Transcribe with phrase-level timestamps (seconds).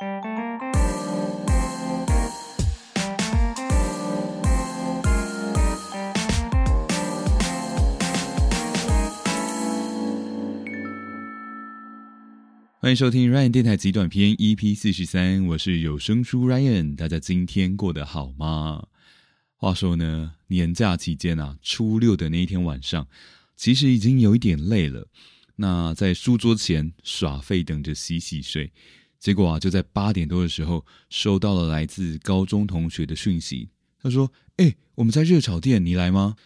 [0.00, 0.08] 欢
[12.90, 18.86] 迎收听 Ryan 电台极短篇 EP 四十三，我是有声书 Ryan，大家今天过得好吗？
[19.56, 23.06] 话说呢，年假期间啊，初六的那一天晚上，
[23.54, 25.08] 其实已经有一点累了。
[25.56, 28.72] 那在书桌前耍废，等着洗洗睡。
[29.20, 33.68] 结果啊，就在八点多的时候，收到了来自高中同学的讯息。
[34.02, 36.36] 他说：“哎，我们在热炒店，你来吗？”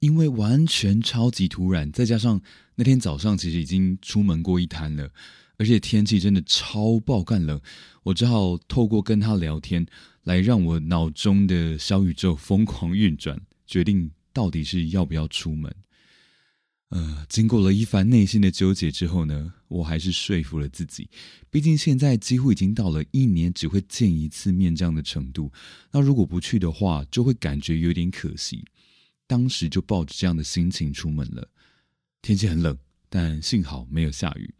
[0.00, 2.40] 因为完全超级突然，再加上
[2.76, 5.10] 那天早上其实已经出门过一摊了。
[5.56, 7.60] 而且天气真的超爆干冷，
[8.04, 9.84] 我只好透过跟他聊天，
[10.22, 15.74] 来让我脑中的小宇宙疯狂运转，决定到底是要不要出门。
[16.90, 21.10] 呃，经过了一番内心的纠结之后呢，我还是说服了自己。
[21.50, 25.52] 毕竟现在几乎已经到了一年只会见一次面这样的程度，
[25.90, 28.64] 那如果不去的话，就会感觉有点可惜。
[29.26, 31.50] 当时就抱着这样的心情出门了。
[32.22, 32.78] 天气很冷，
[33.10, 34.54] 但幸好没有下雨。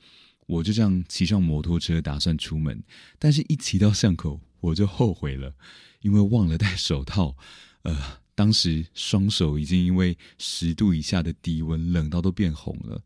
[0.46, 2.82] 我就这样骑上摩托车，打算出门，
[3.18, 5.54] 但是一骑到巷口，我就后悔了，
[6.02, 7.36] 因为忘了戴手套。
[7.82, 13.02] 呃，当时双手已经因为十度以下的低温，冷到都变红了。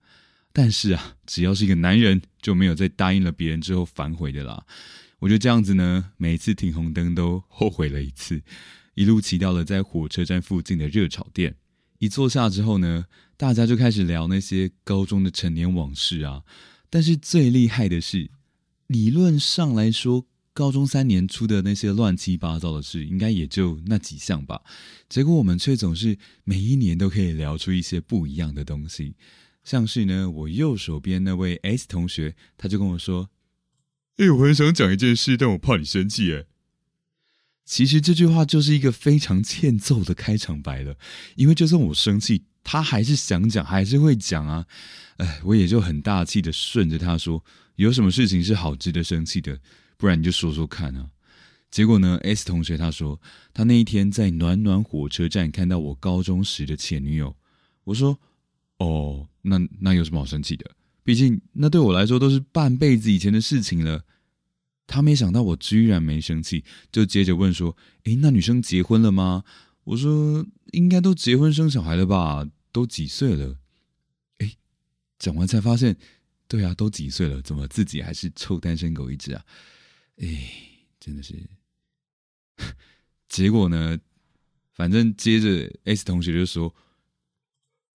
[0.53, 4.63] 但是啊，只要是一个男人，就没有再答应了别人之后反悔的啦。
[5.21, 8.43] 我就这样子呢，每次停红灯都后悔了一次。
[8.93, 11.57] 一路骑到了在火车站附近的热炒店，
[11.97, 13.07] 一坐下之后呢，
[13.39, 16.43] 大家就开始聊那些高中的陈年往事啊。
[16.91, 18.31] 但是最厉害的是，
[18.87, 24.63] 理论上来说，高中三年出的那些乱七八糟的事，应该也就那几项吧。
[25.09, 29.15] 结果我们却总是每一年都可以聊出一些不一样的东西。
[29.65, 33.31] 像是呢，我右手边那位 S 同学，他就跟我说
[34.19, 36.45] ：“哎，我很想讲一件事，但我怕你生气。”哎，
[37.65, 40.97] 其实这句话就是一个非常欠揍的开场白了，
[41.37, 42.45] 因为就算我生气。
[42.65, 44.65] 他还是想讲，还是会讲啊，
[45.17, 49.59] 哎，我也就很大气的顺着他说，有什么事情是好值得生气的，
[50.03, 51.09] 不然你就说说看啊。
[51.71, 53.21] 结果呢，S 同学他说，
[53.55, 57.37] 他那一天在暖暖火车站看到我高中时的前女友。
[57.85, 58.19] 我说，
[58.79, 60.69] 哦，那那有什么好生气的？
[61.05, 64.05] 毕竟那对我来说都是半辈子以前的事情了。
[64.89, 69.45] 他没想到我居然没生气，就接着问说，诶，那女生结婚了吗？
[69.85, 72.45] 我说应该都结婚生小孩了吧？
[72.73, 73.57] 都几岁了？
[74.39, 74.53] 哎，
[75.21, 75.97] 讲完才发现，
[76.49, 77.41] 对啊，都几岁了？
[77.41, 79.45] 怎么自己还是臭单身狗一只啊？
[80.19, 80.27] 哎，
[81.01, 81.35] 真的是。
[83.29, 83.99] 结果呢？
[84.75, 86.75] 反正接着 S 同学就说：“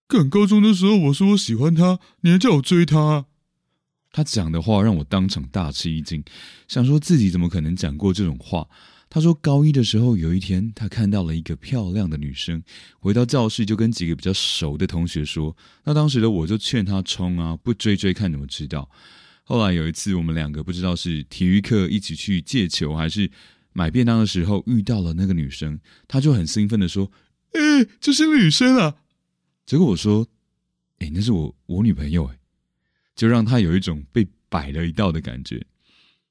[0.07, 3.25] 赶高中的时候，我说我喜欢他，你还叫我追他。”
[4.11, 6.23] 他讲的话让我当场大吃一惊，
[6.67, 8.67] 想说自己怎么可能讲过这种话。
[9.09, 12.61] 他说，高一的时候，有一天他看到了一个漂亮的女生，
[12.99, 15.55] 回到教室就跟几个比较熟的同学说。
[15.85, 18.89] 那当时的我就劝他冲啊，不追追看怎么知道。
[19.45, 23.31] 后来有一次，我们两个不知道是体育课一起去借球，还是
[23.73, 27.11] 买便当的时候遇到了那个女生，她就很兴奋的说
[27.53, 28.95] ：“哎，这是女生啊！”
[29.65, 30.27] 结果我说
[30.99, 32.39] ：“哎，那是我我女朋友。”哎，
[33.15, 35.65] 就让他有一种被摆了一道的感觉。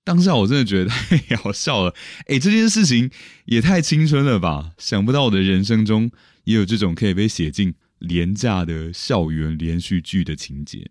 [0.03, 1.95] 当下我真的觉得太好笑了，
[2.27, 3.11] 哎，这件事情
[3.47, 4.73] 也太青春了吧！
[4.77, 6.11] 想不到我的人生中
[6.45, 10.91] 也有这种可以被写进廉价的校园连续剧的情节。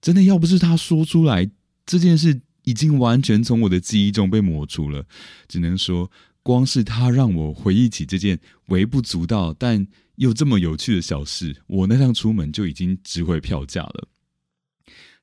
[0.00, 1.50] 真的，要不是他说出来，
[1.84, 5.04] 这件事已经完全从我的记忆中被抹除了。
[5.48, 6.10] 只能说，
[6.42, 9.86] 光是他让我回忆起这件微不足道但
[10.16, 14.08] 又这么有趣的小事，我那趟出门就已经值回票价了。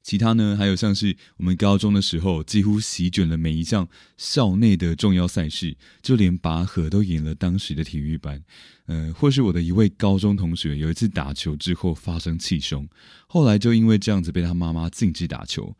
[0.03, 0.55] 其他呢？
[0.57, 3.87] 还有像是我们高中的时候，几乎席卷了每一项
[4.17, 8.43] 校内的重要赛事，就连拔河都赢了当时的体育班。
[8.87, 12.85] 呃，或是我的一位高中同学，有一次打球之后发生气胸，
[13.27, 15.73] 后来就因为这样子被他妈妈禁止打球。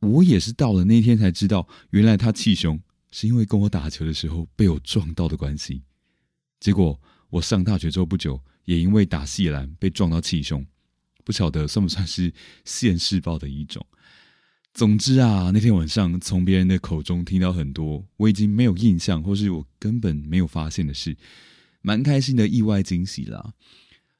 [0.00, 2.78] 我也是到了那天才知道，原来他气胸
[3.10, 5.82] 是因为跟我打球的时候被我撞到的关系。
[6.60, 7.00] 结果
[7.30, 10.66] 我上大学之后不久，也因为打细篮被撞到气胸。
[11.26, 12.32] 不晓得算不算是
[12.64, 13.84] 现世报的一种。
[14.72, 21.16] 总之啊，那天晚上从别人的口中听到很多我已经没有印象，或是我根本没有发现的事，
[21.82, 23.52] 蛮开心的意外惊喜啦。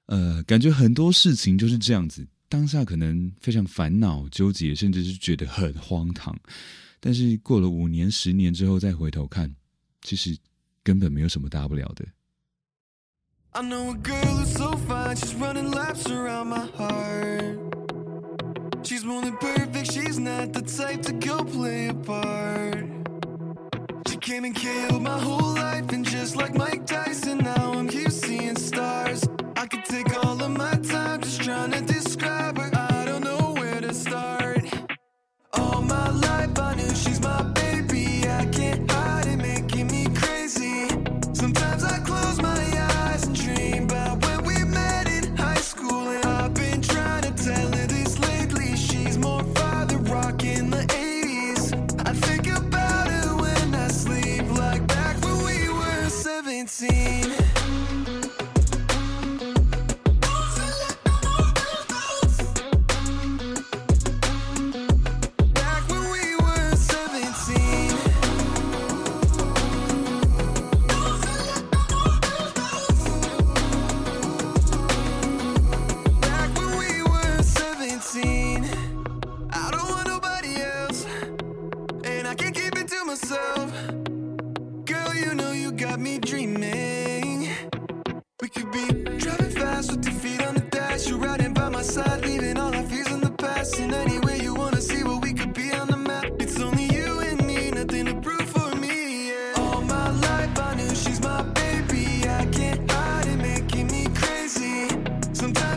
[0.06, 6.36] 呃，感觉很多事情就是这样子，当下可能非常烦恼、纠结，甚至是觉得很荒唐。
[6.98, 9.54] 但是过了五年、十年之后再回头看，
[10.02, 10.36] 其实
[10.82, 12.04] 根本没有什么大不了的。
[13.58, 17.58] I know a girl who's so fine, she's running laps around my heart.
[18.82, 22.84] She's more than perfect, she's not the type to go play a part.
[24.08, 28.10] She came and killed my whole life, and just like Mike Tyson, now I'm here
[28.10, 29.26] seeing stars.
[29.56, 32.70] I could take all of my time just trying to describe her.
[32.74, 34.66] I don't know where to start.
[35.54, 38.28] All my life I knew she's my baby.
[38.28, 40.88] I can't hide it, making me crazy.
[41.32, 42.25] Sometimes I close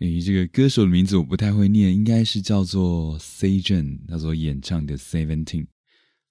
[0.00, 5.44] 诶，这个歌手的名字我不太会念，应该是叫做 C Jen，他所演唱的《Seventeen》。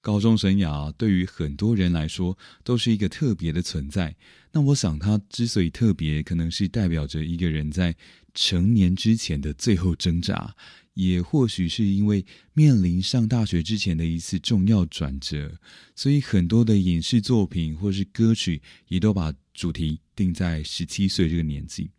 [0.02, 4.16] 高中生涯对于很多人来说都是一个特别的存在。
[4.52, 7.96] 那我想，他之所以特别，可能是代表着一个人在
[8.34, 10.56] 成年之前的最后挣扎，
[10.96, 15.60] 也或许是因为面临上大学之前的一次重要转折，
[15.96, 21.92] 所以很多的影视作品或是歌曲也都把主题定在十七岁这个年纪。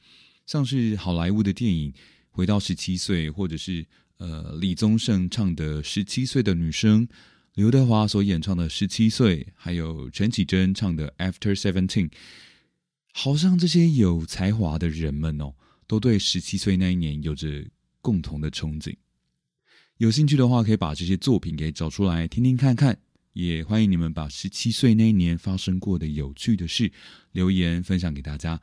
[0.50, 1.92] 像是好莱坞的电影
[2.28, 3.86] 《回到十七岁》，或者是
[4.16, 7.06] 呃李宗盛唱的《十七岁的女生》，
[7.54, 12.08] 刘德华所演唱的《十七岁》，还有陈绮贞唱的《After Seventeen》，
[13.12, 15.54] 好像这些有才华的人们哦，
[15.86, 17.64] 都对十七岁那一年有着
[18.00, 18.96] 共同的憧憬。
[19.98, 22.98] 有兴趣的话，可以把这些作品给找出来听听看看。
[23.34, 26.90] 也欢迎你们把十七岁那一年发生过的有趣的事
[27.30, 28.60] 留言分享给大家。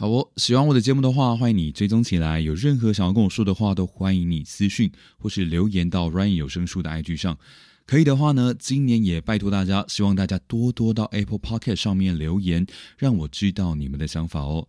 [0.00, 2.40] 好哦，喜欢我的节目的话，欢迎你追踪起来。
[2.40, 7.36] 有任何想要跟我说的话，都欢迎你私讯或是留言到 Ryan 有声书的 IG 上。
[7.84, 12.66] 可以的话呢，今年也拜托大家，希望大家多多到 Apple Pocket 上面留言，
[12.96, 14.66] 让我知道你们的想法哦。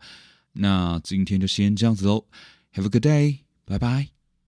[0.52, 2.26] 那今天就先这样子喽
[2.74, 4.21] ，Have a good day，拜拜。